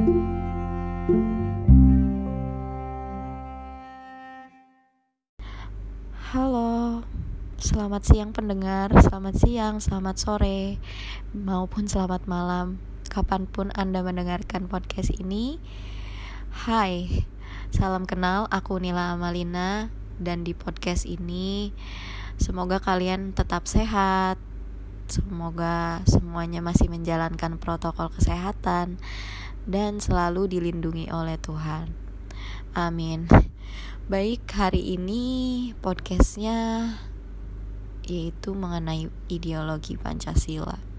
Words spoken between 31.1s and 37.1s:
oleh Tuhan. Amin. Baik, hari ini podcastnya